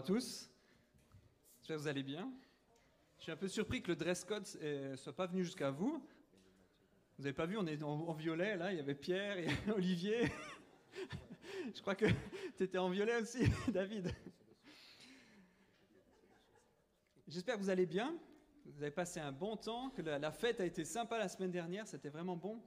[0.00, 0.50] tous.
[1.58, 2.32] J'espère que vous allez bien.
[3.18, 6.02] Je suis un peu surpris que le dress code ne soit pas venu jusqu'à vous.
[7.18, 10.32] Vous n'avez pas vu, on est en, violet là, il y avait Pierre et Olivier.
[11.74, 12.06] Je crois que
[12.56, 14.14] tu étais en violet aussi, David.
[17.28, 18.16] J'espère que vous allez bien.
[18.64, 21.86] Vous avez passé un bon temps, que la fête a été sympa la semaine dernière,
[21.86, 22.62] c'était vraiment bon.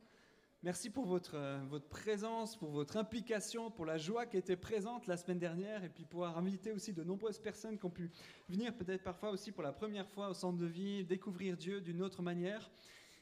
[0.64, 5.08] Merci pour votre, euh, votre présence, pour votre implication, pour la joie qui était présente
[5.08, 8.10] la semaine dernière et puis pouvoir inviter aussi de nombreuses personnes qui ont pu
[8.48, 12.02] venir peut-être parfois aussi pour la première fois au centre de vie, découvrir Dieu d'une
[12.02, 12.72] autre manière.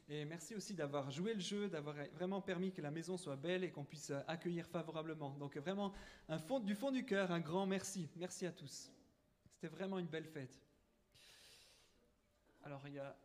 [0.08, 3.64] Et merci aussi d'avoir joué le jeu, d'avoir vraiment permis que la maison soit belle
[3.64, 5.32] et qu'on puisse accueillir favorablement.
[5.40, 5.94] Donc vraiment,
[6.30, 8.08] un fond, du fond du cœur, un grand merci.
[8.18, 8.92] Merci à tous.
[9.50, 10.62] C'était vraiment une belle fête.
[12.62, 13.18] Alors il y a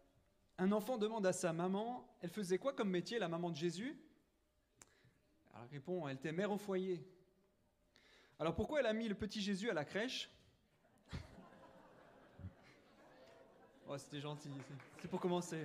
[0.57, 3.95] un enfant demande à sa maman, elle faisait quoi comme métier, la maman de Jésus?
[5.63, 7.05] Elle répond, elle était mère au foyer.
[8.39, 10.31] Alors pourquoi elle a mis le petit Jésus à la crèche?
[13.89, 14.51] Oh, c'était gentil,
[15.01, 15.65] c'est pour commencer.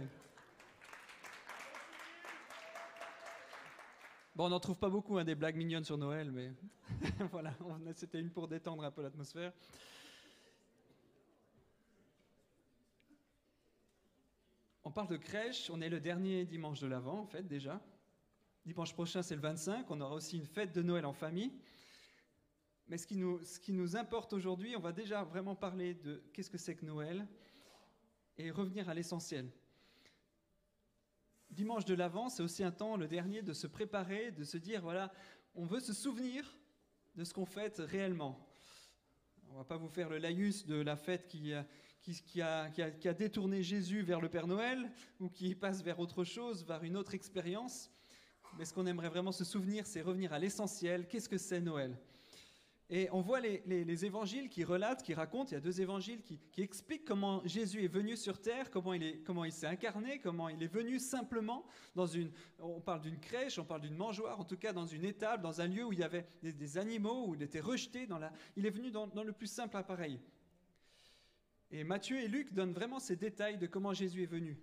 [4.36, 6.54] Bon, on n'en trouve pas beaucoup, hein, des blagues mignonnes sur Noël, mais
[7.32, 7.54] voilà,
[7.96, 9.52] c'était une pour détendre un peu l'atmosphère.
[14.84, 17.82] On parle de crèche, on est le dernier dimanche de l'Avent, en fait, déjà.
[18.66, 21.52] Dimanche prochain, c'est le 25, on aura aussi une fête de Noël en famille.
[22.88, 26.24] Mais ce qui nous, ce qui nous importe aujourd'hui, on va déjà vraiment parler de
[26.34, 27.28] qu'est-ce que c'est que Noël
[28.38, 29.50] et revenir à l'essentiel.
[31.50, 34.82] Dimanche de l'Avent, c'est aussi un temps, le dernier, de se préparer, de se dire,
[34.82, 35.12] voilà,
[35.56, 36.58] on veut se souvenir
[37.16, 38.48] de ce qu'on fête réellement.
[39.50, 41.54] On va pas vous faire le laïus de la fête qui,
[42.04, 42.70] qui, a,
[43.14, 47.14] détourné Jésus vers le Père Noël ou qui passe vers autre chose, vers une autre
[47.16, 47.92] expérience.
[48.58, 51.08] Mais ce qu'on aimerait vraiment se souvenir, c'est revenir à l'essentiel.
[51.08, 51.98] Qu'est-ce que c'est Noël?
[52.94, 56.62] Et on voit les, évangiles qui relatent, qui racontent, il y a deux évangiles qui,
[56.62, 60.62] expliquent comment Jésus est venu sur terre, comment il, comment il s'est incarné, comment il
[60.62, 61.66] est venu simplement
[61.96, 65.06] dans une, on parle d'une crèche, on parle d'une mangeoire, en tout cas dans une
[65.06, 68.20] étable, dans un lieu où il y avait des, animaux, où il était rejeté, dans
[68.20, 70.20] la, il est venu dans le plus simple appareil.
[71.72, 74.58] Et Matthieu et Luc donnent vraiment ces détails de comment Jésus est venu.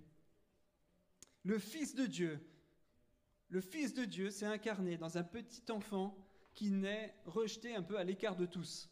[1.44, 2.38] Le Fils de Dieu,
[3.48, 6.16] le Fils de Dieu s'est incarné dans un petit enfant
[6.54, 8.90] qui naît rejeté un peu à l'écart de tous.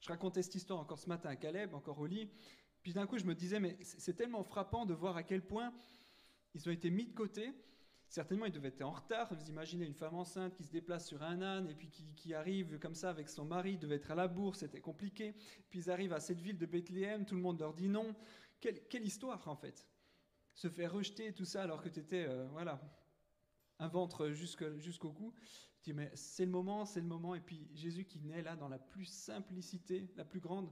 [0.00, 2.30] Je racontais cette histoire encore ce matin à Caleb, encore au lit.
[2.82, 5.72] Puis d'un coup, je me disais, mais c'est tellement frappant de voir à quel point
[6.54, 7.52] ils ont été mis de côté.
[8.08, 9.32] Certainement, ils devaient être en retard.
[9.34, 12.78] Vous imaginez une femme enceinte qui se déplace sur un âne et puis qui, arrive
[12.78, 15.34] comme ça avec son mari, devait être à la bourse, c'était compliqué.
[15.70, 18.14] Puis ils arrivent à cette ville de Bethléem, tout le monde leur dit non.
[18.60, 19.88] Quelle, histoire en fait
[20.54, 22.80] Se faire rejeter tout ça alors que tu étais, euh, voilà,
[23.78, 25.32] un ventre jusqu'au cou.
[25.82, 27.34] Tu dis, mais c'est le moment, c'est le moment.
[27.34, 30.70] Et puis Jésus qui naît là dans la plus simplicité, la plus grande.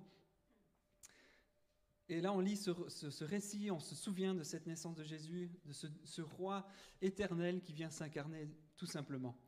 [2.08, 5.72] Et là, on lit ce, récit, on se souvient de cette naissance de Jésus, de
[5.72, 6.66] ce, roi
[7.00, 9.38] éternel qui vient s'incarner tout simplement.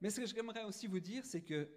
[0.00, 1.68] Mais ce que j'aimerais aussi vous dire, c'est que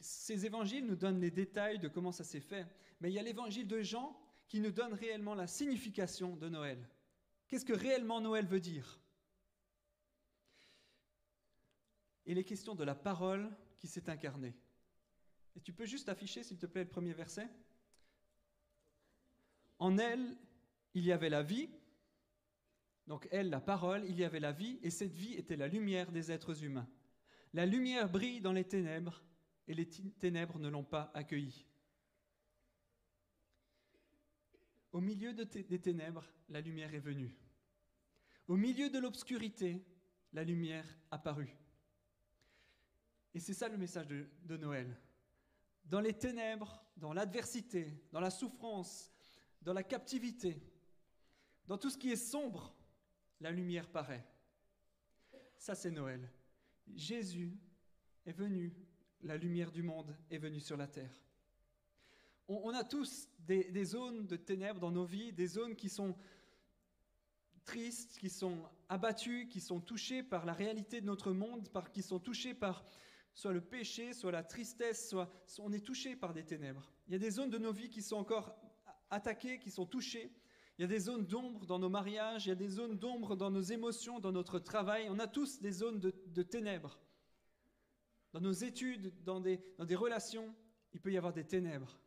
[0.00, 2.66] ces évangiles nous donnent les détails de comment ça s'est fait.
[3.00, 6.88] Mais il y a l'évangile de Jean qui nous donne réellement la signification de Noël.
[7.48, 9.00] Qu'est-ce que réellement Noël veut dire?
[12.26, 14.54] Il est question de la parole qui s'est incarnée.
[15.56, 17.48] Et tu peux juste afficher, s'il te plaît, le premier verset
[19.78, 20.36] En elle,
[20.94, 21.70] il y avait la vie.
[23.06, 26.10] Donc elle, la parole, il y avait la vie, et cette vie était la lumière
[26.10, 26.88] des êtres humains.
[27.52, 29.22] La lumière brille dans les ténèbres,
[29.68, 31.66] et les ténèbres ne l'ont pas accueillie.
[34.92, 37.34] Au milieu des ténèbres, la lumière est venue.
[38.46, 39.84] Au milieu de l'obscurité,
[40.32, 41.56] la lumière apparut.
[43.34, 44.96] Et c'est ça le message de, Noël.
[45.84, 49.12] Dans les ténèbres, dans l'adversité, dans la souffrance,
[49.60, 50.62] dans la captivité,
[51.66, 52.72] dans tout ce qui est sombre,
[53.40, 54.24] la lumière paraît.
[55.56, 56.30] Ça, c'est Noël.
[56.94, 57.58] Jésus
[58.24, 58.72] est venu,
[59.22, 61.12] la lumière du monde est venue sur la terre.
[62.46, 66.14] On, a tous des, des, zones de ténèbres dans nos vies, des zones qui sont
[67.64, 68.58] tristes, qui sont
[68.90, 72.84] abattues, qui sont touchées par la réalité de notre monde, par, qui sont touchées par
[73.34, 76.92] soit le péché, soit la tristesse, soit on est touché par des ténèbres.
[77.06, 78.54] Il y a des zones de nos vies qui sont encore
[79.10, 80.32] attaquées, qui sont touchées.
[80.78, 83.36] Il y a des zones d'ombre dans nos mariages, il y a des zones d'ombre
[83.36, 85.08] dans nos émotions, dans notre travail.
[85.10, 86.98] On a tous des zones de, ténèbres.
[88.32, 90.54] Dans nos études, dans des, dans des relations,
[90.92, 91.98] il peut y avoir des ténèbres.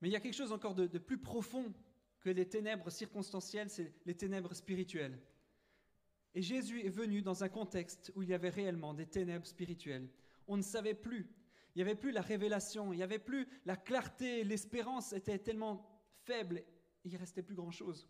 [0.00, 1.72] Mais il y a quelque chose encore de plus profond
[2.20, 5.18] que les ténèbres circonstancielles, c'est les ténèbres spirituelles.
[6.34, 10.08] Et Jésus est venu dans un contexte où il y avait réellement des ténèbres spirituelles.
[10.48, 11.30] On ne savait plus.
[11.74, 15.88] Il n'y avait plus la révélation, il n'y avait plus la clarté, l'espérance était tellement
[16.24, 16.62] faible,
[17.04, 18.08] il ne restait plus grand-chose.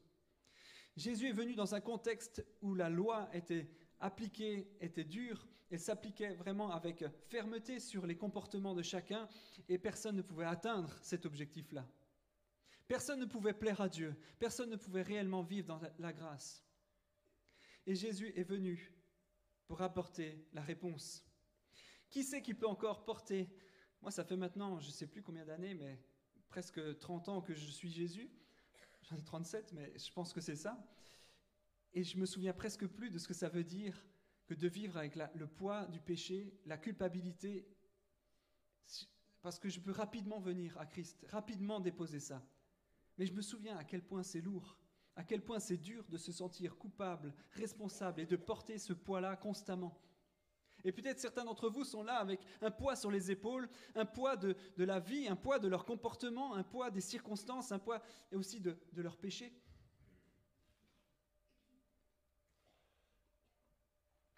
[0.97, 3.69] Jésus est venu dans un contexte où la loi était
[4.01, 9.29] appliquée, était dure, elle s'appliquait vraiment avec fermeté sur les comportements de chacun
[9.69, 11.89] et personne ne pouvait atteindre cet objectif-là.
[12.87, 16.64] Personne ne pouvait plaire à Dieu, personne ne pouvait réellement vivre dans la grâce.
[17.87, 18.93] Et Jésus est venu
[19.67, 21.25] pour apporter la réponse.
[22.09, 23.49] Qui c'est qui peut encore porter?
[24.01, 26.03] Moi, ça fait maintenant, je ne sais plus combien d'années, mais
[26.49, 28.31] presque 30 ans que je suis Jésus.
[29.03, 30.83] J'en ai 37, mais je pense que c'est ça.
[31.93, 34.05] Et je me souviens presque plus de ce que ça veut dire
[34.47, 37.67] que de vivre avec le poids du péché, la culpabilité,
[39.43, 42.43] parce que je peux rapidement venir à Christ, rapidement déposer ça.
[43.19, 44.79] Mais je me souviens à quel point c'est lourd,
[45.17, 49.37] à quel point c'est dur de se sentir coupable, responsable et de porter ce poids-là
[49.37, 49.97] constamment.
[50.85, 54.37] Et peut-être certains d'entre vous sont là avec un poids sur les épaules, un poids
[54.37, 58.03] de, la vie, un poids de leur comportement, un poids des circonstances, un poids
[58.33, 59.53] aussi de, de leur péché.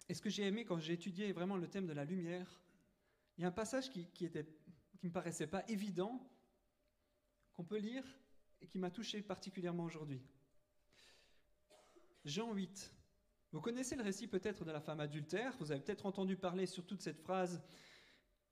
[0.07, 2.61] Et ce que j'ai aimé quand j'ai étudié vraiment le thème de la lumière,
[3.37, 6.25] il y a un passage qui, qui, qui me paraissait pas évident,
[7.51, 8.05] qu'on peut lire
[8.61, 10.21] et qui m'a touché particulièrement aujourd'hui.
[12.27, 12.93] Jean 8.
[13.53, 16.85] Vous connaissez le récit peut-être de la femme adultère, vous avez peut-être entendu parler sur
[16.85, 17.63] toute cette phrase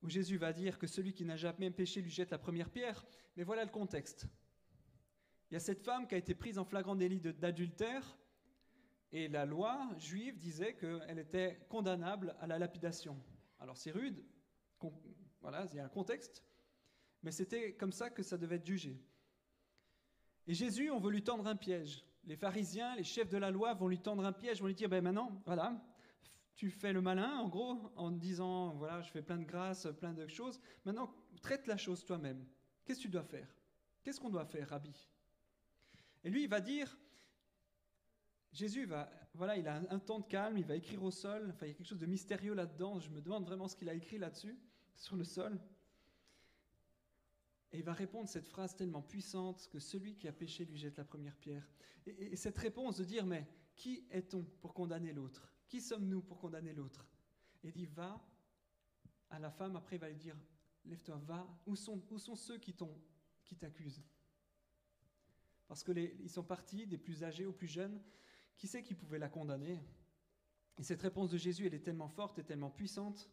[0.02, 3.04] où Jésus va dire que celui qui n'a jamais péché lui jette la première pierre,
[3.36, 4.26] mais voilà le contexte.
[5.50, 8.18] Il y a cette femme qui a été prise en flagrant délit d'adultère,
[9.12, 13.22] et la loi juive disait qu'elle était condamnable à la lapidation.
[13.58, 14.24] Alors c'est rude,
[15.42, 16.42] voilà, il y a un contexte,
[17.22, 18.98] mais c'était comme ça que ça devait être jugé.
[20.46, 22.06] Et Jésus, on veut lui tendre un piège.
[22.26, 24.88] Les pharisiens, les chefs de la loi vont lui tendre un piège, vont lui dire,
[24.88, 25.80] ben maintenant, voilà,
[26.56, 30.12] tu fais le malin, en gros, en disant, voilà, je fais plein de grâces, plein
[30.12, 30.60] de choses.
[30.84, 32.44] Maintenant, traite la chose toi-même.
[32.84, 33.48] Qu'est-ce que tu dois faire?
[34.02, 35.08] Qu'est-ce qu'on doit faire, Rabbi?
[36.24, 36.98] Et lui, il va dire,
[38.52, 41.50] Jésus va, voilà, il a un, temps de calme, il va écrire au sol.
[41.50, 42.98] Enfin, il y a quelque chose de mystérieux là-dedans.
[42.98, 44.58] Je me demande vraiment ce qu'il a écrit là-dessus,
[44.94, 45.60] sur le sol.
[47.76, 50.96] Et il va répondre cette phrase tellement puissante que celui qui a péché lui jette
[50.96, 51.68] la première pierre.
[52.06, 55.52] Et, cette réponse de dire, mais qui est-on pour condamner l'autre?
[55.68, 57.06] Qui sommes-nous pour condamner l'autre?
[57.62, 58.26] Et il dit, va
[59.28, 60.38] à la femme, après il va lui dire,
[60.86, 61.46] lève-toi, va.
[61.66, 62.74] Où sont, où sont ceux qui
[63.58, 64.02] t'accusent?
[65.68, 68.02] Parce qu'ils sont partis, des plus âgés aux plus jeunes.
[68.56, 69.84] Qui c'est qui pouvait la condamner?
[70.78, 73.30] Et cette réponse de Jésus, elle est tellement forte et tellement puissante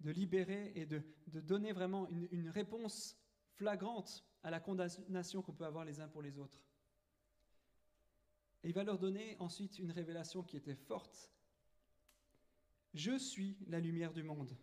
[0.00, 1.00] de libérer et de,
[1.42, 3.21] donner vraiment une réponse
[3.54, 6.62] flagrante à la condamnation qu'on peut avoir les uns pour les autres.
[8.64, 11.30] Et il va leur donner ensuite une révélation qui était forte.
[12.94, 14.56] Je suis la lumière du monde.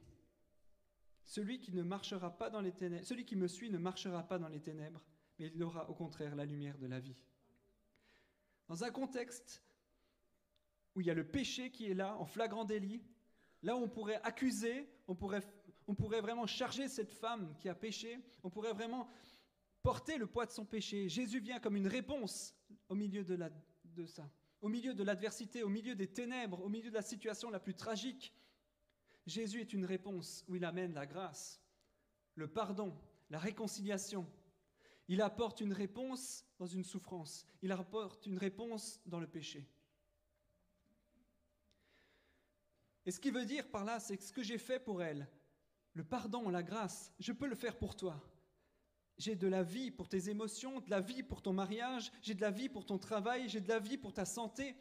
[1.25, 4.39] Celui qui ne marchera pas dans les ténèbres, celui qui me suit ne marchera pas
[4.39, 5.03] dans les ténèbres,
[5.37, 7.21] mais il aura au contraire la lumière de la vie.
[8.67, 9.63] Dans un contexte
[10.95, 13.03] où il y a le péché qui est là, en flagrant délit,
[13.61, 15.43] là où on pourrait accuser, on pourrait
[15.89, 19.09] on pourrait vraiment charger cette femme qui a péché, on pourrait vraiment
[19.81, 21.09] porter le poids de son péché.
[21.09, 22.53] Jésus vient comme une réponse
[22.89, 24.29] au milieu de, ça,
[24.61, 27.73] au milieu de l'adversité, au milieu des ténèbres, au milieu de la situation la plus
[27.73, 28.35] tragique.
[29.25, 31.59] Jésus est une réponse où il amène la grâce,
[32.35, 32.95] le pardon,
[33.31, 34.31] la réconciliation.
[35.07, 37.47] Il apporte une réponse dans une souffrance.
[37.63, 39.67] Il apporte une réponse dans le péché.
[43.07, 45.27] Et ce qu'il veut dire par là, c'est que ce que j'ai fait pour elle,
[45.93, 48.21] le pardon, la grâce, je peux le faire pour toi.
[49.17, 52.41] J'ai de la vie pour tes émotions, de la vie pour ton mariage, j'ai de
[52.41, 54.75] la vie pour ton travail, j'ai de la vie pour ta santé.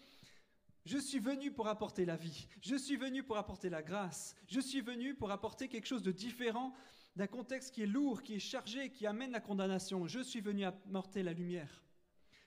[0.85, 4.61] Je suis venu pour apporter la vie, je suis venu pour apporter la grâce, je
[4.61, 6.73] suis venu pour apporter quelque chose de différent
[7.17, 10.07] d'un contexte qui est lourd, qui est chargé, qui amène la condamnation.
[10.07, 11.83] Je suis venu apporter la lumière,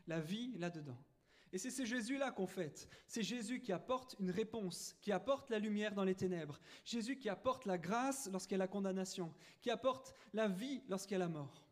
[0.08, 0.98] la vie là-dedans.
[1.54, 2.88] Et c'est ce Jésus-là qu'on fête.
[3.08, 6.60] C'est Jésus qui apporte une réponse, qui apporte la lumière dans les ténèbres.
[6.86, 11.14] Jésus qui apporte la grâce lorsqu'il y a la condamnation, qui apporte la vie lorsqu'il
[11.14, 11.68] y a la mort.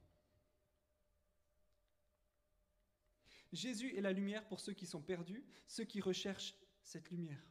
[3.53, 7.43] Jésus est la lumière pour ceux qui sont perdus, ceux qui recherchent cette lumière.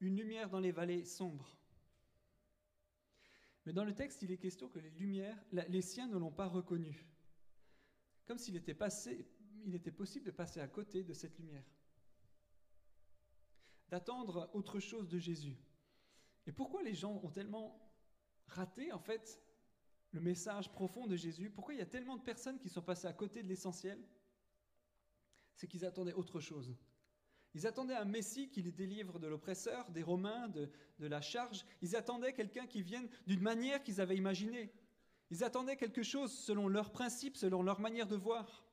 [0.00, 1.56] Une lumière dans les vallées sombres.
[3.64, 6.48] Mais dans le texte, il est question que les lumières, les siens ne l'ont pas
[6.48, 7.06] reconnu.
[8.26, 9.28] Comme s'il était passé,
[9.64, 11.64] il était possible de passer à côté de cette lumière,
[13.88, 15.56] d'attendre autre chose de Jésus.
[16.46, 17.80] Et pourquoi les gens ont tellement
[18.46, 19.42] raté, en fait,
[20.12, 21.50] le message profond de Jésus?
[21.50, 24.02] Pourquoi il y a tellement de personnes qui sont passées à côté de l'essentiel?
[25.54, 26.74] C'est qu'ils attendaient autre chose.
[27.54, 31.64] Ils attendaient un Messie qui les délivre de l'oppresseur, des Romains, de, de la charge.
[31.82, 34.72] Ils attendaient quelqu'un qui vienne d'une manière qu'ils avaient imaginée.
[35.30, 38.64] Ils attendaient quelque chose selon leurs principes, selon leur manière de voir.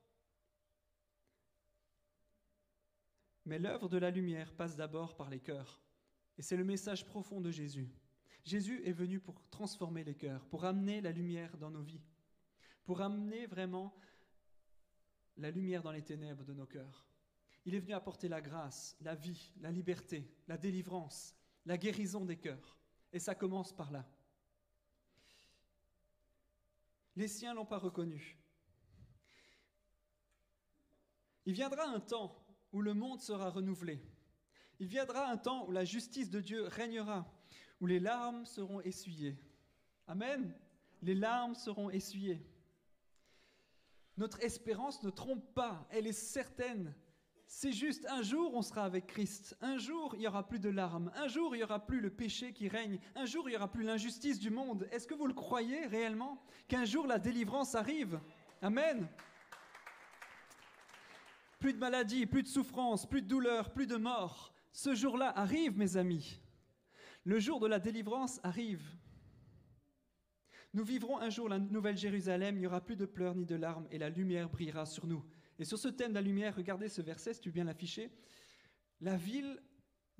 [3.47, 5.81] Mais l'œuvre de la lumière passe d'abord par les cœurs.
[6.37, 7.89] Et c'est le message profond de Jésus.
[8.43, 12.03] Jésus est venu pour transformer les cœurs, pour amener la lumière dans nos vies,
[12.83, 13.97] pour amener vraiment
[15.37, 17.07] la lumière dans les ténèbres de nos cœurs.
[17.63, 21.33] Il est venu apporter la grâce, la vie, la liberté, la délivrance,
[21.65, 22.77] la guérison des cœurs.
[23.13, 24.05] Et ça commence par là.
[27.15, 28.37] Les siens ne l'ont pas reconnu.
[31.45, 34.01] Il viendra un temps où le monde sera renouvelé.
[34.79, 37.25] Il viendra un temps où la justice de Dieu régnera,
[37.81, 39.37] où les larmes seront essuyées.
[40.07, 40.53] Amen.
[41.01, 42.41] Les larmes seront essuyées.
[44.17, 46.93] Notre espérance ne trompe pas, elle est certaine.
[47.45, 50.69] C'est juste un jour on sera avec Christ, un jour il n'y aura plus de
[50.69, 53.55] larmes, un jour il n'y aura plus le péché qui règne, un jour il n'y
[53.55, 54.87] aura plus l'injustice du monde.
[54.91, 56.43] Est-ce que vous le croyez réellement?
[56.67, 58.19] Qu'un jour la délivrance arrive?
[58.61, 59.07] Amen.
[61.59, 64.53] Plus de maladie, plus de souffrance, plus de douleur, plus de mort.
[64.71, 66.39] Ce jour-là arrive, mes amis.
[67.23, 68.83] Le jour de la délivrance arrive.
[70.73, 73.55] Nous vivrons un jour la nouvelle Jérusalem, il n'y aura plus de pleurs ni de
[73.55, 75.25] larmes, et la lumière brillera sur nous.
[75.57, 78.11] Et sur ce thème de la lumière, regardez ce verset, si tu veux bien l'afficher.
[79.01, 79.61] La ville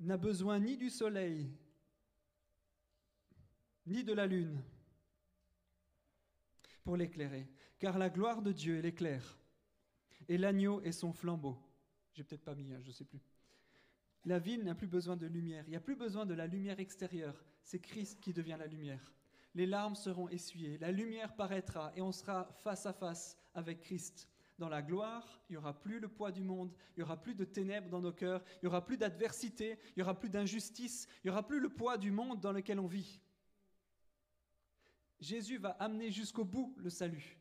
[0.00, 1.52] n'a besoin ni du soleil,
[3.86, 4.62] ni de la lune
[6.82, 9.38] pour l'éclairer, car la gloire de Dieu l'éclaire,
[10.28, 11.56] et l'agneau est son flambeau.
[12.14, 13.20] J'ai peut-être pas mis, hein, je ne sais plus.
[14.24, 16.80] La ville n'a plus besoin de lumière, il n'y a plus besoin de la lumière
[16.80, 19.12] extérieure, c'est Christ qui devient la lumière
[19.54, 24.28] les larmes seront essuyées, la lumière paraîtra et on sera face à face avec Christ.
[24.58, 27.34] Dans la gloire, il n'y aura plus le poids du monde, il n'y aura plus
[27.34, 31.08] de ténèbres dans nos cœurs, il n'y aura plus d'adversité, il n'y aura plus d'injustice,
[31.18, 33.20] il n'y aura plus le poids du monde dans lequel on vit.
[35.20, 37.37] Jésus va amener jusqu'au bout le salut.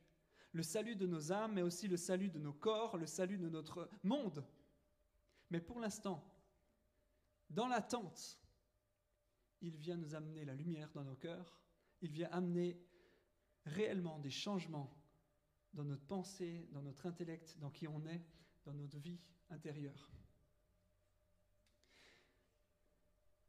[0.57, 3.47] Le salut de nos âmes, mais aussi le salut de nos corps, le salut de
[3.47, 4.43] notre monde.
[5.51, 6.27] Mais pour l'instant,
[7.47, 8.39] dans l'attente,
[9.61, 11.61] il vient nous amener la lumière dans nos cœurs
[12.01, 12.79] il vient amener
[13.65, 14.91] réellement des changements
[15.73, 18.25] dans notre pensée, dans notre intellect, dans qui on est,
[18.65, 19.19] dans notre vie
[19.51, 20.09] intérieure.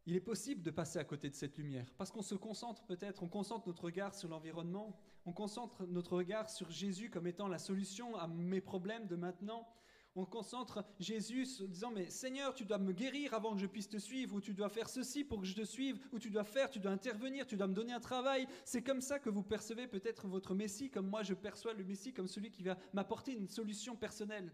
[0.05, 3.23] Il est possible de passer à côté de cette lumière parce qu'on se concentre peut-être,
[3.23, 7.59] on concentre notre regard sur l'environnement, on concentre notre regard sur Jésus comme étant la
[7.59, 9.69] solution à mes problèmes de maintenant,
[10.15, 13.89] on concentre Jésus en disant, mais Seigneur, tu dois me guérir avant que je puisse
[13.89, 16.43] te suivre, ou tu dois faire ceci pour que je te suive, ou tu dois
[16.43, 18.49] faire, tu dois intervenir, tu dois me donner un travail.
[18.65, 22.13] C'est comme ça que vous percevez peut-être votre Messie, comme moi je perçois le Messie
[22.13, 24.53] comme celui qui va m'apporter une solution personnelle.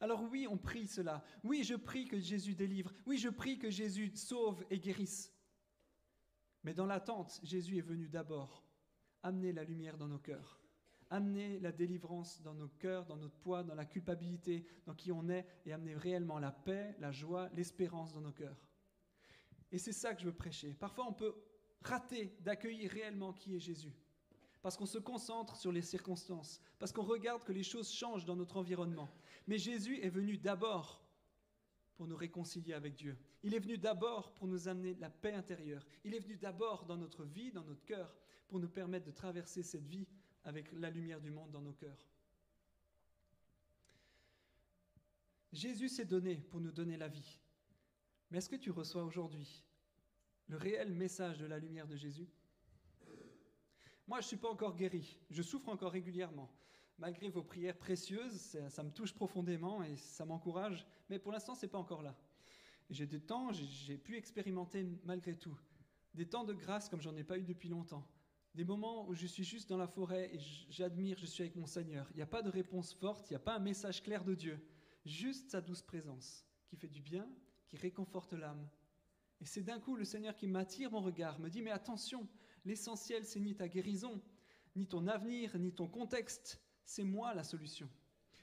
[0.00, 1.24] Alors oui, on prie cela.
[1.42, 2.92] Oui, je prie que Jésus délivre.
[3.06, 5.32] Oui, je prie que Jésus sauve et guérisse.
[6.62, 8.67] Mais dans l'attente, Jésus est venu d'abord
[9.22, 10.58] amener la lumière dans nos cœurs
[11.10, 15.28] amener la délivrance dans nos cœurs, dans notre poids, dans la culpabilité, dans qui on
[15.28, 18.56] est, et amener réellement la paix, la joie, l'espérance dans nos cœurs.
[19.70, 20.74] Et c'est ça que je veux prêcher.
[20.74, 21.34] Parfois, on peut
[21.82, 23.94] rater d'accueillir réellement qui est Jésus,
[24.62, 28.36] parce qu'on se concentre sur les circonstances, parce qu'on regarde que les choses changent dans
[28.36, 29.08] notre environnement.
[29.46, 31.02] Mais Jésus est venu d'abord
[31.96, 33.18] pour nous réconcilier avec Dieu.
[33.42, 35.84] Il est venu d'abord pour nous amener la paix intérieure.
[36.04, 38.14] Il est venu d'abord dans notre vie, dans notre cœur,
[38.48, 40.06] pour nous permettre de traverser cette vie
[40.44, 42.08] avec la lumière du monde dans nos cœurs.
[45.52, 47.38] Jésus s'est donné pour nous donner la vie.
[48.30, 49.64] Mais est-ce que tu reçois aujourd'hui
[50.48, 52.28] le réel message de la lumière de Jésus?
[54.06, 55.18] Moi, je ne suis pas encore guéri.
[55.30, 56.50] Je souffre encore régulièrement.
[56.98, 60.86] Malgré vos prières précieuses, ça, me touche profondément et ça m'encourage.
[61.08, 62.16] Mais pour l'instant, ce n'est pas encore là.
[62.90, 65.56] J'ai des temps, j'ai pu expérimenter malgré tout.
[66.14, 68.06] Des temps de grâce comme j'en ai pas eu depuis longtemps.
[68.58, 71.68] Des moments où je suis juste dans la forêt et j'admire, je suis avec mon
[71.68, 72.08] Seigneur.
[72.10, 74.34] Il n'y a pas de réponse forte, il n'y a pas un message clair de
[74.34, 74.58] Dieu.
[75.06, 77.30] Juste sa douce présence qui fait du bien,
[77.68, 78.68] qui réconforte l'âme.
[79.40, 82.26] Et c'est d'un coup le Seigneur qui m'attire mon regard, me dit, mais attention,
[82.64, 84.20] l'essentiel, c'est ni ta guérison,
[84.74, 87.88] ni ton avenir, ni ton contexte, c'est moi la solution.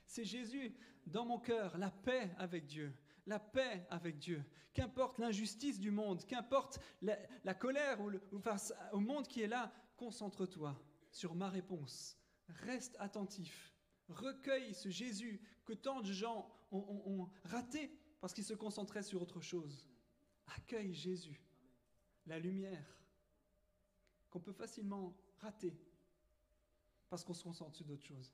[0.05, 0.73] C'est Jésus
[1.07, 2.95] dans mon cœur, la paix avec Dieu,
[3.27, 4.45] la paix avec Dieu.
[4.73, 9.73] Qu'importe l'injustice du monde, qu'importe la, colère ou, ou face au monde qui est là,
[9.95, 10.79] concentre-toi
[11.11, 12.17] sur ma réponse.
[12.47, 13.73] Reste attentif.
[14.07, 19.41] Recueille ce Jésus que tant de gens ont, raté parce qu'ils se concentraient sur autre
[19.41, 19.89] chose.
[20.47, 21.41] Accueille Jésus,
[22.25, 23.01] la lumière
[24.29, 25.79] qu'on peut facilement rater
[27.09, 28.33] parce qu'on se concentre sur d'autres choses.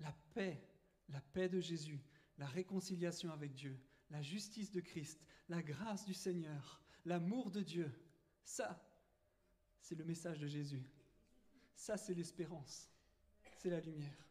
[0.00, 0.60] La paix,
[1.08, 2.04] la paix de Jésus,
[2.38, 3.80] la réconciliation avec Dieu,
[4.10, 7.92] la justice de Christ, la grâce du Seigneur, l'amour de Dieu.
[8.42, 8.82] Ça,
[9.84, 10.82] c'est le message de Jésus.
[11.74, 12.88] Ça, c'est l'espérance.
[13.58, 14.26] C'est la lumière.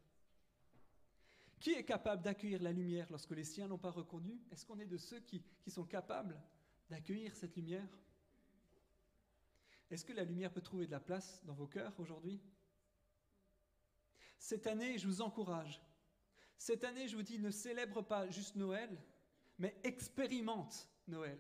[1.60, 4.42] Qui est capable d'accueillir la lumière lorsque les siens n'ont pas reconnu?
[4.52, 6.42] Est-ce qu'on est de ceux qui, qui sont capables
[6.90, 7.88] d'accueillir cette lumière?
[9.92, 12.42] Est-ce que la lumière peut trouver de la place dans vos cœurs aujourd'hui?
[14.40, 15.80] Cette année, je vous encourage.
[16.58, 19.00] Cette année, je vous dis, ne célèbre pas juste Noël,
[19.60, 21.40] mais expérimente Noël.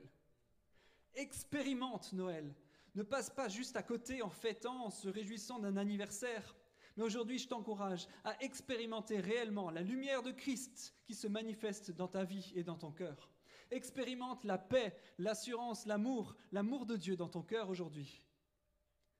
[1.15, 2.53] Expérimente Noël.
[2.95, 6.55] Ne passe pas juste à côté en fêtant, en se réjouissant d'un anniversaire.
[6.95, 12.07] Mais aujourd'hui, je t'encourage à expérimenter réellement la lumière de Christ qui se manifeste dans
[12.07, 13.31] ta vie et dans ton cœur.
[13.71, 18.21] Expérimente la paix, l'assurance, l'amour, l'amour de Dieu dans ton cœur aujourd'hui.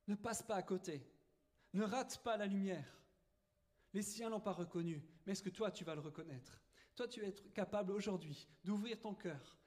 [0.08, 1.10] Ne passe pas à côté.
[1.74, 3.02] Ne rate pas la lumière.
[3.94, 6.60] Les siens l'ont pas reconnu, mais est-ce que toi, tu vas le reconnaître?
[6.96, 9.58] Toi, tu vas être capable aujourd'hui d'ouvrir ton cœur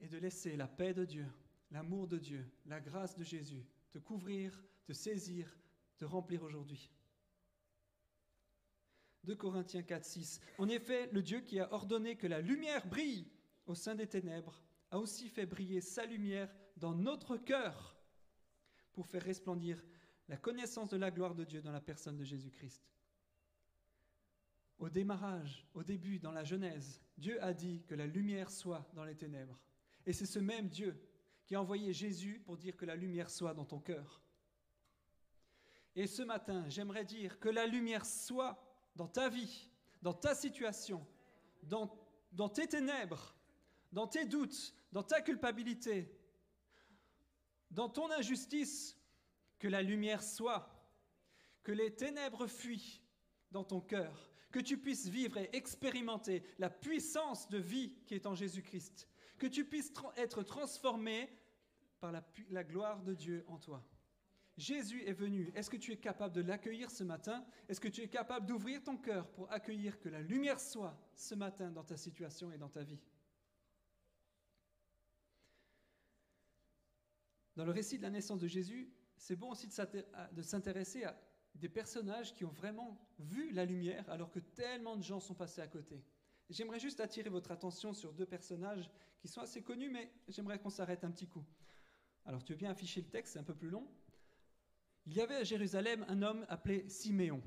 [0.00, 1.26] et de laisser la paix de Dieu,
[1.72, 5.58] l'amour de Dieu, la grâce de Jésus te couvrir, te saisir,
[5.96, 6.90] te remplir aujourd'hui.
[9.24, 10.40] 2 Corinthiens 4, 6.
[10.58, 13.30] En effet, le Dieu qui a ordonné que la lumière brille
[13.66, 17.96] au sein des ténèbres a aussi fait briller sa lumière dans notre cœur
[18.92, 19.82] pour faire resplendir
[20.28, 22.82] la connaissance de la gloire de Dieu dans la personne de Jésus-Christ.
[24.78, 29.04] Au démarrage, au début, dans la Genèse, Dieu a dit que la lumière soit dans
[29.04, 29.60] les ténèbres.
[30.04, 31.00] Et c'est ce même Dieu
[31.46, 34.22] qui a envoyé Jésus pour dire que la lumière soit dans ton cœur.
[35.94, 38.58] Et ce matin, j'aimerais dire que la lumière soit
[38.96, 39.68] dans ta vie,
[40.00, 41.06] dans ta situation,
[41.62, 41.88] dans,
[42.48, 43.34] tes ténèbres,
[43.92, 46.10] dans tes doutes, dans ta culpabilité,
[47.70, 48.98] dans ton injustice,
[49.58, 50.68] que la lumière soit,
[51.62, 53.02] que les ténèbres fuient
[53.50, 58.26] dans ton cœur, que tu puisses vivre et expérimenter la puissance de vie qui est
[58.26, 59.08] en Jésus-Christ,
[59.38, 61.28] que tu puisses être transformé
[62.00, 63.84] par la, gloire de Dieu en toi.
[64.56, 65.50] Jésus est venu.
[65.54, 67.44] Est-ce que tu es capable de l'accueillir ce matin?
[67.68, 71.34] Est-ce que tu es capable d'ouvrir ton cœur pour accueillir que la lumière soit ce
[71.34, 73.00] matin dans ta situation et dans ta vie?
[77.56, 81.18] Dans le récit de la naissance de Jésus, c'est bon aussi de s'intéresser à
[81.54, 85.60] des personnages qui ont vraiment vu la lumière alors que tellement de gens sont passés
[85.60, 86.02] à côté.
[86.50, 90.70] J'aimerais juste attirer votre attention sur deux personnages qui sont assez connus, mais j'aimerais qu'on
[90.70, 91.44] s'arrête un petit coup.
[92.24, 93.86] Alors tu veux bien afficher le texte, c'est un peu plus long.
[95.06, 97.42] Il y avait à Jérusalem un homme appelé Siméon.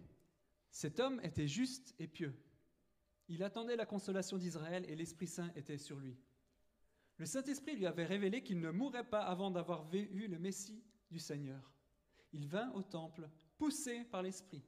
[0.72, 2.36] Cet homme était juste et pieux.
[3.28, 6.18] Il attendait la consolation d'Israël et l'Esprit Saint était sur lui.
[7.18, 11.20] Le Saint-Esprit lui avait révélé qu'il ne mourrait pas avant d'avoir vu le Messie du
[11.20, 11.72] Seigneur.
[12.34, 14.64] Il vint au temple, poussé par l'Esprit.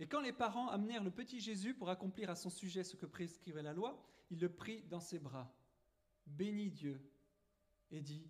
[0.00, 3.04] Et quand les parents amenèrent le petit Jésus pour accomplir à son sujet ce que
[3.04, 5.54] prescrivait la loi, il le prit dans ses bras,
[6.26, 6.98] bénit Dieu
[7.90, 8.26] et dit,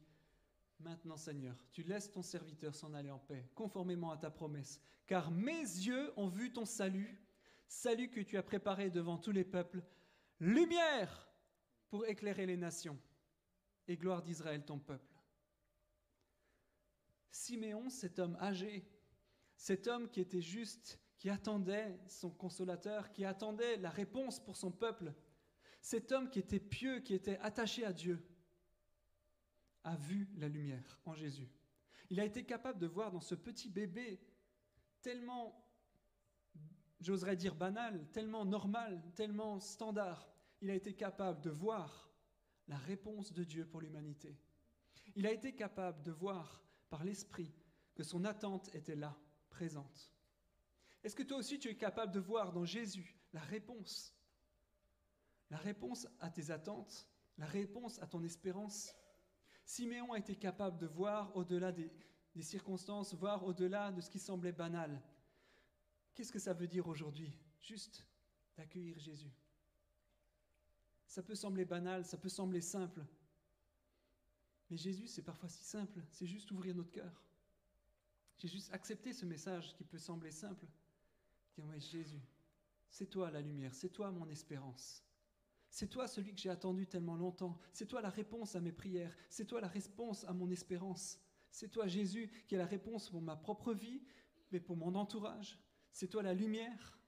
[0.80, 5.30] Maintenant, Seigneur, tu laisses ton serviteur s'en aller en paix, conformément à ta promesse, car
[5.30, 7.22] mes yeux ont vu ton salut,
[7.68, 9.83] salut que tu as préparé devant tous les peuples,
[10.40, 11.30] lumière
[11.90, 12.98] pour éclairer les nations,
[13.87, 15.14] et gloire d'Israël, ton peuple.
[17.30, 18.88] Siméon, cet homme âgé,
[19.54, 24.72] cet homme qui était juste, qui attendait son consolateur, qui attendait la réponse pour son
[24.72, 25.12] peuple,
[25.83, 28.26] cet homme qui était pieux, qui était attaché à Dieu,
[29.85, 31.50] a vu la lumière en Jésus.
[32.09, 34.18] Il a été capable de voir dans ce petit bébé
[35.02, 35.62] tellement,
[37.00, 40.26] j'oserais dire banal, tellement normal, tellement standard,
[40.62, 42.11] il a été capable de voir
[42.66, 44.38] la réponse de Dieu pour l'humanité.
[45.14, 47.52] Il a été capable de voir par l'Esprit
[47.94, 49.14] que son attente était là,
[49.50, 50.14] présente.
[51.03, 54.15] Est-ce que toi aussi tu es capable de voir dans Jésus la réponse?
[55.51, 57.09] La réponse à tes attentes,
[57.39, 58.95] la réponse à ton espérance
[59.71, 61.89] Siméon a été capable de voir au-delà des,
[62.43, 65.01] circonstances, voir au-delà de ce qui semblait banal.
[66.13, 67.33] Qu'est-ce que ça veut dire aujourd'hui?
[67.61, 68.05] Juste
[68.57, 69.33] d'accueillir Jésus.
[71.07, 73.07] Ça peut sembler banal, ça peut sembler simple.
[74.71, 77.23] Mais Jésus, c'est parfois si simple, c'est juste ouvrir notre cœur.
[78.39, 80.67] J'ai juste accepté ce message qui peut sembler simple.
[81.79, 82.23] Jésus,
[82.89, 85.05] c'est toi la lumière, c'est toi mon espérance.
[85.71, 87.59] C'est toi celui que j'ai attendu tellement longtemps.
[87.73, 89.17] C'est toi la réponse à mes prières.
[89.29, 91.21] C'est toi la réponse à mon espérance.
[91.53, 94.03] C'est toi Jésus qui est la réponse pour ma propre vie,
[94.51, 95.59] mais pour mon entourage.
[95.93, 96.99] C'est toi la lumière.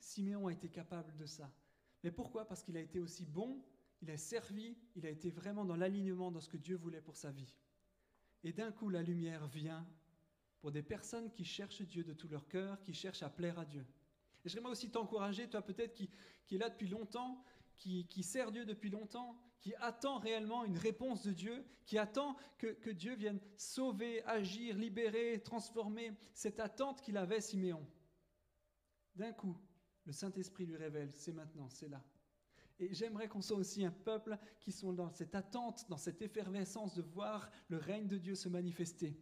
[0.00, 1.52] Siméon a été capable de ça.
[2.02, 2.46] Mais pourquoi?
[2.46, 3.62] Parce qu'il a été aussi bon,
[4.00, 7.16] il a servi, il a été vraiment dans l'alignement de ce que Dieu voulait pour
[7.16, 7.54] sa vie.
[8.42, 9.86] Et d'un coup, la lumière vient
[10.60, 13.64] pour des personnes qui cherchent Dieu de tout leur cœur, qui cherchent à plaire à
[13.64, 13.86] Dieu.
[14.44, 16.10] Et j'aimerais aussi t'encourager, toi peut-être qui,
[16.46, 17.42] qui est là depuis longtemps,
[17.76, 22.36] qui, qui, sert Dieu depuis longtemps, qui attend réellement une réponse de Dieu, qui attend
[22.58, 27.86] que, que Dieu vienne sauver, agir, libérer, transformer, cette attente qu'il avait, Siméon.
[29.14, 29.56] D'un coup,
[30.04, 32.02] le Saint-Esprit lui révèle, c'est maintenant, c'est là.
[32.80, 36.94] Et j'aimerais qu'on soit aussi un peuple qui sont dans cette attente, dans cette effervescence
[36.94, 39.16] de voir le règne de Dieu se manifester.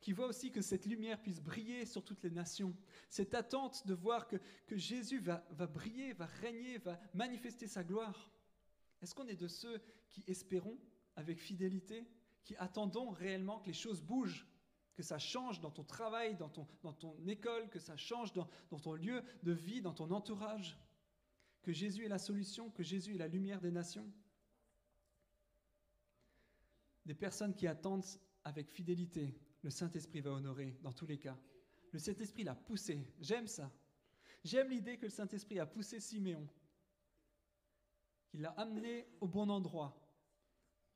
[0.00, 2.74] Qui voit aussi que cette lumière puisse briller sur toutes les nations.
[3.10, 4.36] Cette attente de voir que,
[4.66, 8.32] que Jésus va, va briller, va régner, va manifester sa gloire.
[9.02, 10.78] Est-ce qu'on est de ceux qui espérons
[11.16, 12.06] avec fidélité,
[12.44, 14.46] qui attendons réellement que les choses bougent,
[14.94, 18.48] que ça change dans ton travail, dans ton, dans ton école, que ça change dans,
[18.70, 20.78] dans ton lieu de vie, dans ton entourage?
[21.62, 24.10] Que Jésus est la solution, que Jésus est la lumière des nations?
[27.04, 28.06] Des personnes qui attendent
[28.44, 31.36] avec fidélité, le Saint-Esprit va honorer dans tous les cas.
[31.92, 33.06] Le Saint-Esprit l'a poussé.
[33.20, 33.70] J'aime ça.
[34.44, 36.48] J'aime l'idée que le Saint-Esprit a poussé Siméon,
[38.28, 40.00] qu'il l'a amené au bon endroit,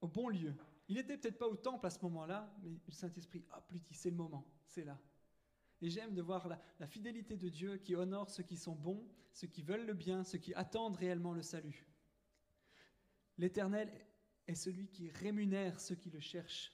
[0.01, 0.55] au bon lieu.
[0.89, 3.95] Il n'était peut-être pas au temple à ce moment-là, mais le Saint-Esprit, hop, lui dit,
[3.95, 4.99] c'est le moment, c'est là.
[5.83, 9.49] Et j'aime de voir la, fidélité de Dieu qui honore ceux qui sont bons, ceux
[9.49, 11.87] qui veulent le bien, ceux qui attendent réellement le salut.
[13.37, 13.93] L'Éternel
[14.47, 16.73] est celui qui rémunère ceux qui le cherchent.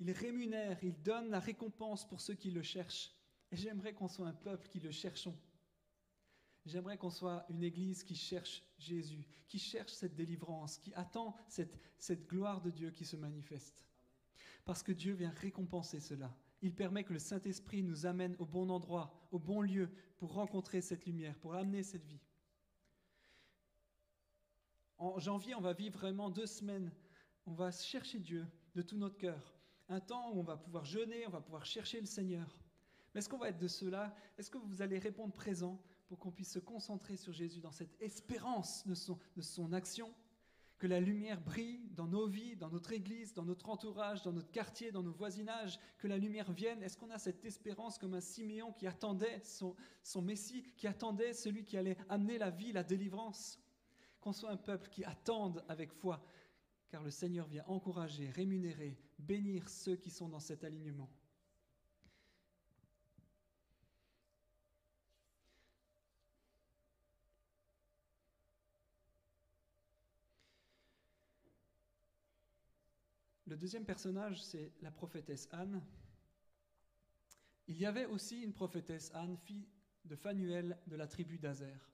[0.00, 3.12] Il rémunère, il donne la récompense pour ceux qui le cherchent.
[3.50, 5.36] Et j'aimerais qu'on soit un peuple qui le cherchons.
[6.66, 11.80] J'aimerais qu'on soit une église qui cherche Jésus, qui cherche cette délivrance, qui attend cette,
[11.98, 13.84] cette gloire de Dieu qui se manifeste.
[14.64, 16.36] Parce que Dieu vient récompenser cela.
[16.60, 20.82] Il permet que le Saint-Esprit nous amène au bon endroit, au bon lieu, pour rencontrer
[20.82, 22.20] cette lumière, pour amener cette vie.
[24.98, 26.92] En janvier, on va vivre vraiment deux semaines.
[27.46, 29.57] On va chercher Dieu de tout notre cœur.
[29.88, 32.58] Un temps où on va pouvoir jeûner, on va pouvoir chercher le Seigneur.
[33.14, 34.14] Mais est-ce qu'on va être de ceux-là?
[34.36, 38.00] Est-ce que vous allez répondre présent pour qu'on puisse se concentrer sur Jésus dans cette
[38.00, 40.14] espérance de son, action?
[40.78, 44.50] Que la lumière brille dans nos vies, dans notre église, dans notre entourage, dans notre
[44.50, 46.82] quartier, dans nos voisinages, que la lumière vienne.
[46.82, 51.32] Est-ce qu'on a cette espérance comme un Siméon qui attendait son, son Messie, qui attendait
[51.32, 53.58] celui qui allait amener la vie, la délivrance?
[54.20, 56.22] Qu'on soit un peuple qui attende avec foi,
[56.90, 61.10] car le Seigneur vient encourager, rémunérer, bénir ceux qui sont dans cet alignement.
[73.48, 75.82] Le deuxième personnage, c'est la prophétesse Anne.
[77.66, 79.66] Il y avait aussi une prophétesse Anne, fille
[80.04, 81.90] de Phanuel de la tribu d'Azer.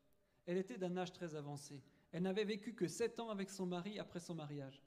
[0.46, 1.80] Elle était d'un âge très avancé.
[2.10, 4.84] Elle n'avait vécu que sept ans avec son mari après son mariage.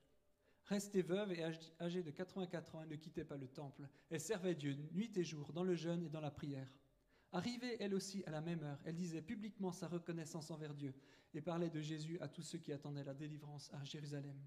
[0.67, 1.43] Restée veuve et
[1.79, 3.87] âgée de 84 ans, elle ne quittait pas le temple.
[4.09, 6.69] Elle servait Dieu nuit et jour dans le jeûne et dans la prière.
[7.31, 10.93] Arrivée elle aussi à la même heure, elle disait publiquement sa reconnaissance envers Dieu
[11.33, 14.37] et parlait de Jésus à tous ceux qui attendaient la délivrance à Jérusalem.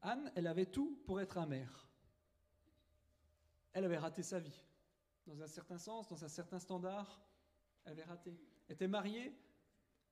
[0.00, 1.88] Anne, elle avait tout pour être amère.
[3.72, 4.64] Elle avait raté sa vie.
[5.26, 7.20] Dans un certain sens, dans un certain standard,
[7.84, 8.38] elle avait raté.
[8.68, 9.36] Elle était mariée,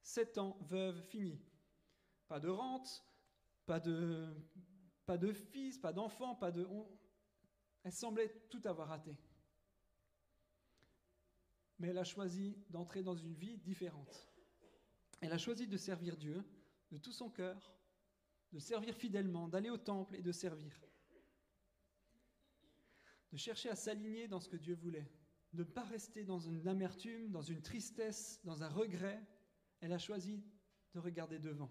[0.03, 1.41] sept ans, veuve, finie.
[2.27, 3.05] Pas de rente,
[3.67, 6.67] pas de, fils, pas d'enfant, pas de...
[7.83, 9.17] Elle semblait tout avoir raté.
[11.79, 14.29] Mais elle a choisi d'entrer dans une vie différente.
[15.21, 16.45] Elle a choisi de servir Dieu
[16.91, 17.75] de tout son cœur,
[18.53, 20.81] de servir fidèlement, d'aller au temple et de servir.
[23.33, 25.11] De chercher à s'aligner dans ce que Dieu voulait,
[25.55, 29.21] ne pas rester dans une amertume, dans une tristesse, dans un regret.
[29.81, 30.45] Elle a choisi
[30.95, 31.71] de regarder devant.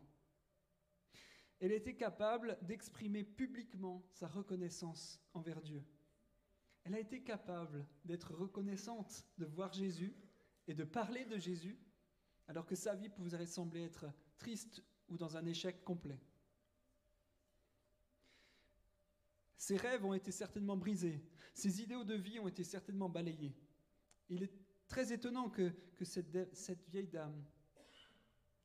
[1.63, 5.81] Elle était capable d'exprimer publiquement sa reconnaissance envers Dieu.
[6.83, 10.13] Elle a été capable d'être reconnaissante, de voir Jésus
[10.67, 11.79] et de parler de Jésus,
[12.49, 16.19] alors que sa vie pouvait sembler être triste ou dans un échec complet.
[19.55, 21.23] Ses rêves ont été certainement brisés.
[21.53, 23.55] Ses idéaux de vie ont été certainement balayés.
[24.27, 24.53] Il est
[24.89, 25.71] très étonnant que,
[26.01, 27.41] cette, cette vieille dame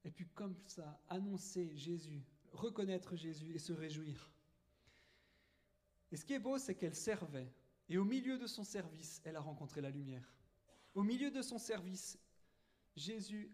[0.02, 4.30] ait pu comme ça annoncer Jésus, reconnaître Jésus et se réjouir.
[6.10, 7.52] Et ce qui est beau, c'est qu'elle servait.
[7.88, 10.34] Et au milieu de son service, elle a rencontré la lumière.
[10.94, 12.18] Au milieu de son service,
[12.96, 13.50] Jésus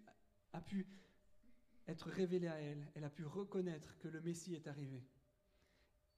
[0.52, 0.86] a pu
[1.86, 2.90] être révélé à elle.
[2.94, 5.04] Elle a pu reconnaître que le Messie est arrivé.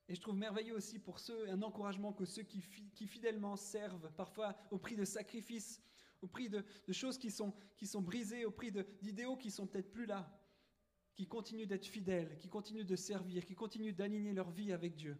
[0.08, 4.56] Et je trouve merveilleux aussi pour ceux, un encouragement que ceux qui, fidèlement servent, parfois
[4.70, 5.82] au prix de sacrifices,
[6.22, 8.70] au prix de, choses qui sont, qui sont brisées, au prix
[9.02, 10.30] d'idéaux qui sont peut-être plus là,
[11.16, 15.18] qui continuent d'être fidèles, qui continuent de servir, qui continuent d'aligner leur vie avec Dieu.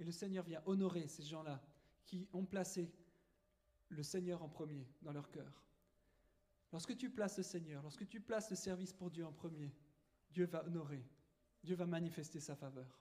[0.00, 1.62] Et le Seigneur vient honorer ces gens-là
[2.04, 2.92] qui ont placé
[3.88, 5.62] le Seigneur en premier dans leur cœur.
[6.72, 9.72] Lorsque tu places le Seigneur, lorsque tu places le service pour Dieu en premier,
[10.30, 11.04] Dieu va honorer,
[11.62, 13.00] Dieu va manifester sa faveur.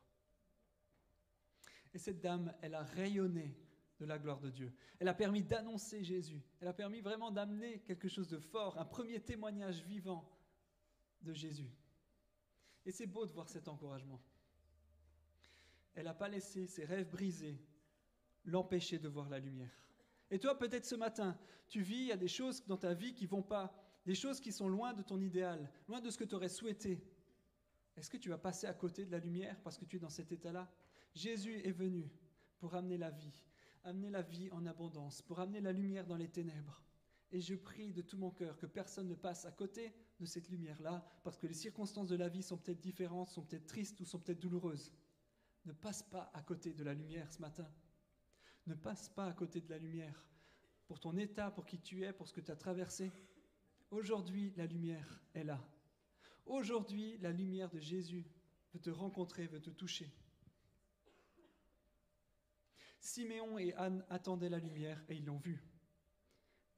[1.93, 3.55] Et cette dame, elle a rayonné
[3.99, 4.71] de la gloire de Dieu.
[4.99, 6.41] Elle a permis d'annoncer Jésus.
[6.59, 10.29] Elle a permis vraiment d'amener quelque chose de fort, un premier témoignage vivant
[11.21, 11.71] de Jésus.
[12.85, 14.21] Et c'est beau de voir cet encouragement.
[15.95, 17.59] Elle n'a pas laissé ses rêves brisés
[18.45, 19.71] l'empêcher de voir la lumière.
[20.31, 23.13] Et toi, peut-être ce matin, tu vis, il y a des choses dans ta vie
[23.13, 23.73] qui vont pas,
[24.05, 27.03] des choses qui sont loin de ton idéal, loin de ce que tu aurais souhaité.
[27.97, 30.09] Est-ce que tu vas passer à côté de la lumière parce que tu es dans
[30.09, 30.71] cet état-là?
[31.13, 32.09] Jésus est venu
[32.59, 33.43] pour amener la vie,
[33.83, 36.81] amener la vie en abondance, pour amener la lumière dans les ténèbres.
[37.31, 40.49] Et je prie de tout mon cœur que personne ne passe à côté de cette
[40.49, 44.05] lumière-là, parce que les circonstances de la vie sont peut-être différentes, sont peut-être tristes ou
[44.05, 44.91] sont peut-être douloureuses.
[45.65, 47.69] Ne passe pas à côté de la lumière ce matin.
[48.65, 50.25] Ne passe pas à côté de la lumière
[50.87, 53.11] pour ton état, pour qui tu es, pour ce que tu as traversé.
[53.91, 55.63] Aujourd'hui, la lumière est là.
[56.45, 58.25] Aujourd'hui, la lumière de Jésus
[58.73, 60.11] veut te rencontrer, veut te toucher.
[62.99, 65.61] Siméon et Anne attendaient la lumière et ils l'ont vue.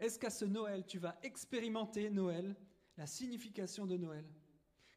[0.02, 2.56] Est-ce qu'à ce Noël, tu vas expérimenter Noël,
[2.98, 4.26] la signification de Noël?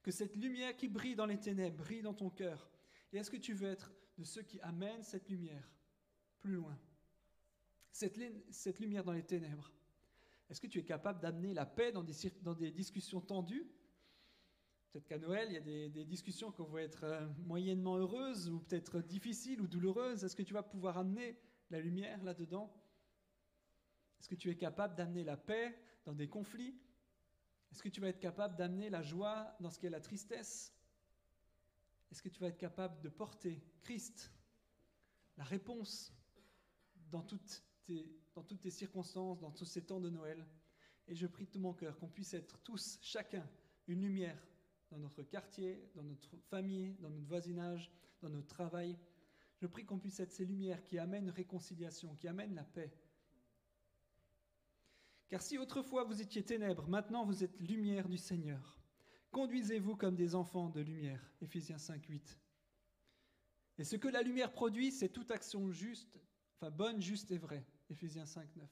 [0.03, 2.71] Que cette lumière qui brille dans les ténèbres brille dans ton cœur.
[3.13, 5.71] Et est-ce que tu veux être de ceux qui amènent cette lumière
[6.39, 6.79] plus loin?
[7.93, 8.17] Cette,
[8.81, 9.71] lumière dans les ténèbres
[10.49, 13.71] Est-ce que tu es capable d'amener la paix dans des, discussions tendues?
[14.91, 18.61] Peut-être qu'à Noël, il y a des, discussions qui vont être euh, moyennement heureuses ou
[18.61, 20.25] peut-être difficiles ou douloureuses.
[20.25, 21.39] Est-ce que tu vas pouvoir amener
[21.69, 22.75] la lumière là-dedans
[24.25, 26.75] Est-ce que tu es capable d'amener la paix dans des conflits?
[27.71, 30.75] Est-ce que tu vas être capable d'amener la joie dans ce qu'est la tristesse?
[32.11, 34.33] Est-ce que tu vas être capable de porter Christ,
[35.37, 36.11] la réponse
[37.11, 40.43] dans toutes tes, dans toutes tes circonstances, dans tous ces temps de Noël
[41.07, 43.47] Et je prie de tout mon cœur qu'on puisse être tous, chacun,
[43.89, 44.43] une lumière
[44.91, 48.97] dans notre quartier, dans notre famille, dans notre voisinage, dans notre travail.
[49.59, 52.91] Je prie qu'on puisse être ces lumières qui amènent réconciliation, qui amènent la paix.
[55.35, 58.79] Car si autrefois vous étiez ténèbres, maintenant vous êtes lumière du Seigneur.
[59.33, 61.21] Conduisez-vous comme des enfants de lumière.
[61.41, 62.39] Éphésiens 5, 8.
[63.79, 66.21] Et ce que la lumière produit, c'est toute action juste,
[66.55, 67.67] enfin bonne, juste et vraie.
[67.91, 68.71] Éphésiens 5, 9.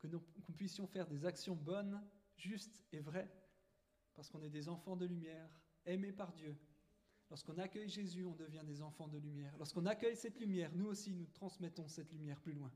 [0.00, 0.20] Que nous
[0.56, 3.32] puissions faire des actions bonnes, justes et vraies
[4.12, 5.48] parce qu'on est des enfants de lumière,
[5.84, 6.58] aimés par Dieu.
[7.30, 9.56] Lorsqu'on accueille Jésus, on devient des enfants de lumière.
[9.56, 12.72] Lorsqu'on accueille cette lumière, nous aussi, nous transmettons cette lumière plus loin.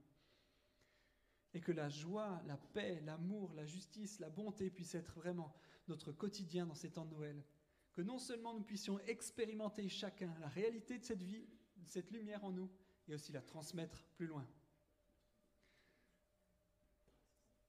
[1.55, 5.55] Et que la joie, la paix, l'amour, la justice, la bonté puissent être vraiment
[5.89, 7.45] notre quotidien dans ces temps de Noël.
[7.93, 12.45] Que non seulement nous puissions expérimenter chacun la réalité de cette vie, de cette lumière
[12.45, 12.71] en nous,
[13.09, 14.47] et aussi la transmettre plus loin.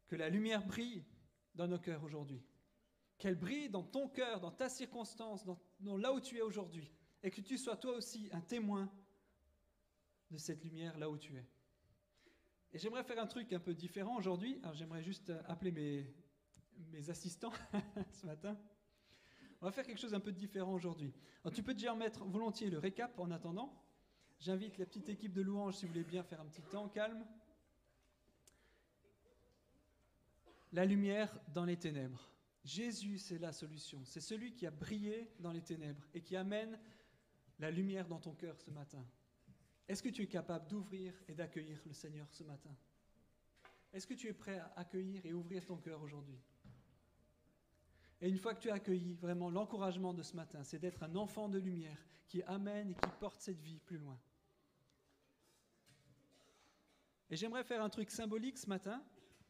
[0.08, 1.06] Que la lumière brille
[1.56, 2.44] dans nos cœurs aujourd'hui
[3.18, 5.46] qu'elle brille dans ton cœur, dans ta circonstance,
[5.80, 6.92] là où tu es aujourd'hui,
[7.24, 8.92] et que tu sois toi aussi un témoin
[10.30, 11.46] de cette lumière là où tu es.
[12.74, 14.62] Et j'aimerais faire un truc un peu différent aujourd'hui.
[14.74, 16.06] J'aimerais juste appeler mes,
[16.92, 17.54] mes assistants
[18.12, 18.58] ce matin.
[19.62, 21.14] On va faire quelque chose un peu différent aujourd'hui.
[21.54, 23.74] Tu peux déjà mettre volontiers le récap en attendant.
[24.40, 27.26] J'invite la petite équipe de louanges si vous voulez bien faire un petit temps calme.
[30.74, 32.30] La lumière dans les ténèbres.
[32.64, 34.04] Jésus, c'est la solution.
[34.04, 36.78] C'est celui qui a brillé dans les ténèbres et qui amène
[37.60, 39.04] la lumière dans ton cœur ce matin.
[39.88, 42.76] Est-ce que tu es capable d'ouvrir et d'accueillir le Seigneur ce matin?
[43.94, 46.40] Est-ce que tu es prêt à accueillir et ouvrir ton cœur aujourd'hui?
[48.20, 51.16] Et une fois que tu as accueilli vraiment l'encouragement de ce matin, c'est d'être un
[51.16, 51.98] enfant de lumière
[52.28, 54.20] qui amène et qui porte cette vie plus loin.
[57.30, 59.04] Et j'aimerais faire un truc symbolique ce matin.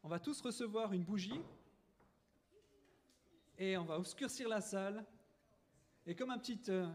[0.03, 1.41] On va tous recevoir une bougie
[3.57, 5.05] et on va obscurcir la salle.
[6.05, 6.87] Et comme un petit euh,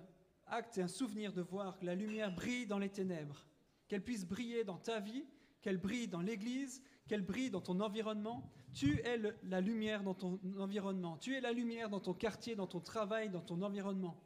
[0.52, 3.46] acte et un souvenir de voir que la lumière brille dans les ténèbres,
[3.88, 5.24] qu'elle puisse briller dans ta vie,
[5.62, 8.50] qu'elle brille dans l'Église, qu'elle brille dans ton environnement.
[8.74, 11.16] Tu es la lumière dans ton environnement.
[11.18, 14.20] Tu es la lumière dans ton quartier, dans ton travail, dans ton environnement.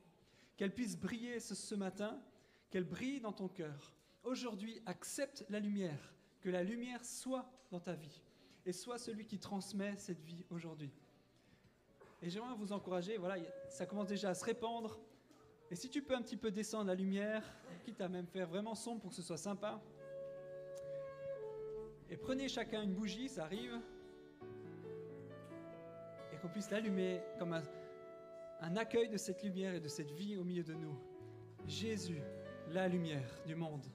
[0.57, 2.21] Qu'elle puisse briller ce, ce matin,
[2.71, 3.93] qu'elle brille dans ton cœur.
[4.25, 8.23] Aujourd'hui, accepte la lumière, que la lumière soit dans ta vie
[8.65, 10.91] et sois celui qui transmet cette vie aujourd'hui.
[12.23, 13.37] Et j'aimerais vous encourager, voilà,
[13.69, 14.99] ça commence déjà à se répandre.
[15.71, 17.43] Et si tu peux un petit peu descendre la lumière,
[17.85, 19.81] quitte à même faire vraiment sombre pour que ce soit sympa.
[22.09, 23.81] Et prenez chacun une bougie, ça arrive.
[26.33, 30.45] Et qu'on puisse l'allumer comme un, accueil de cette lumière et de cette vie au
[30.45, 30.97] milieu de nous.
[31.67, 32.23] Jésus,
[32.71, 33.87] la lumière du monde.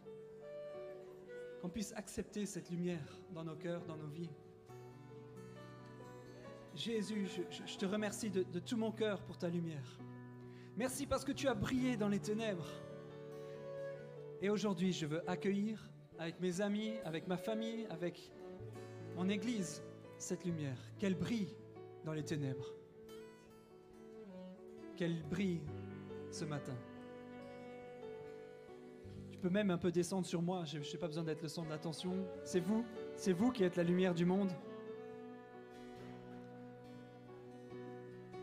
[1.62, 4.30] Qu'on puisse accepter cette lumière dans nos cœurs, dans nos vies.
[6.76, 10.00] Jésus, je, te remercie de tout mon cœur pour ta lumière.
[10.78, 12.68] Merci parce que tu as brillé dans les ténèbres.
[14.42, 18.32] Et aujourd'hui, je veux accueillir avec mes amis, avec ma famille, avec
[19.16, 19.84] mon Église,
[20.18, 20.78] cette lumière.
[20.98, 21.54] Qu'elle brille
[22.06, 22.74] dans les ténèbres.
[24.96, 25.62] Qu'elle brille
[26.32, 26.76] ce matin.
[29.32, 31.70] Tu peux même un peu descendre sur moi, je n'ai pas besoin d'être le centre
[31.70, 32.14] d'attention.
[32.44, 34.52] C'est vous, c'est vous qui êtes la lumière du monde.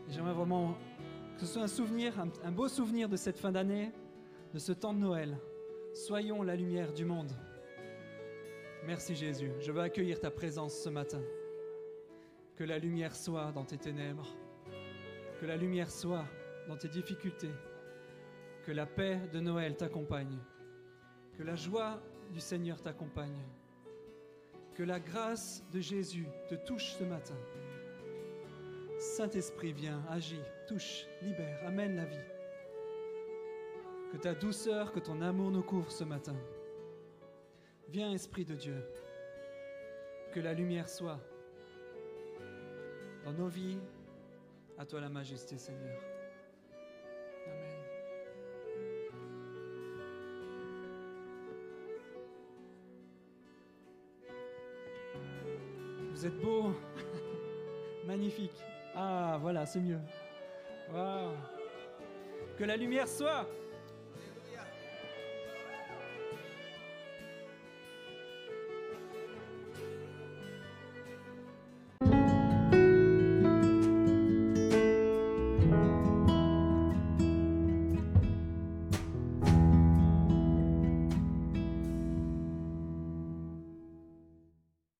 [0.09, 0.75] J'aimerais vraiment
[1.39, 2.13] que ce soit un souvenir,
[2.51, 3.93] beau souvenir de cette fin d'année,
[4.53, 5.37] de ce temps de Noël.
[5.93, 7.31] Soyons la lumière du monde.
[8.85, 9.49] Merci Jésus.
[9.61, 11.21] Je veux accueillir ta présence ce matin.
[12.57, 14.27] Que la lumière soit dans tes ténèbres.
[15.39, 16.25] Que la lumière soit
[16.67, 17.53] dans tes difficultés.
[18.65, 20.39] Que la paix de Noël t'accompagne.
[21.37, 22.01] Que la joie
[22.33, 23.45] du Seigneur t'accompagne.
[24.75, 27.37] Que la grâce de Jésus te touche ce matin.
[29.19, 32.15] Saint-Esprit, viens, agis, touche, libère, amène la vie.
[34.13, 36.37] Que ta douceur, que ton amour nous couvre ce matin.
[37.89, 38.81] Viens, Esprit de Dieu.
[40.31, 41.19] Que la lumière soit
[43.25, 43.77] dans nos vies.
[44.77, 46.01] À toi la majesté, Seigneur.
[47.45, 47.83] Amen.
[56.09, 56.71] Vous êtes beau,
[58.07, 58.63] magnifique.
[59.01, 60.01] Ah, voilà, c'est mieux.
[62.57, 63.47] Que la lumière soit